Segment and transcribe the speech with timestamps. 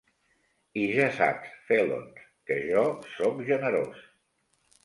[0.83, 4.05] I ja saps, Felons, que jo sóc generós.